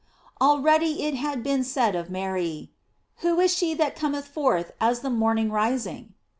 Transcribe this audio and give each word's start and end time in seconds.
Already 0.41 1.03
it 1.03 1.13
had 1.13 1.43
been 1.43 1.63
said 1.63 1.95
of 1.95 2.09
Mary: 2.09 2.71
"Who 3.17 3.39
is 3.39 3.53
she 3.55 3.75
that 3.75 3.95
cometh 3.95 4.25
forth 4.27 4.71
as 4.81 5.01
the 5.01 5.11
morning 5.11 5.51
rising?" 5.51 6.15